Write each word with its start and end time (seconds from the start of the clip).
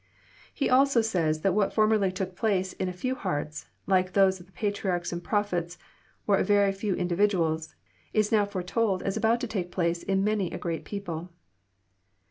He 0.51 0.67
also 0.67 1.01
says 1.01 1.41
that 1.41 1.53
what 1.53 1.75
formerly 1.75 2.11
took 2.11 2.35
place 2.35 2.73
in 2.73 2.89
a 2.89 2.91
few 2.91 3.13
hea::ts, 3.13 3.67
like 3.85 4.13
those 4.13 4.39
of 4.39 4.47
the 4.47 4.51
patriarchs 4.51 5.13
and 5.13 5.23
prophets, 5.23 5.77
or 6.25 6.41
very 6.41 6.71
few 6.71 6.95
individuals, 6.95 7.75
is 8.11 8.31
now 8.31 8.47
foretold 8.47 9.03
as 9.03 9.15
about 9.15 9.39
to 9.41 9.47
take 9.47 9.69
place 9.71 10.01
in 10.01 10.23
many 10.23 10.49
a 10.51 10.57
great 10.57 10.85
people. 10.85 11.29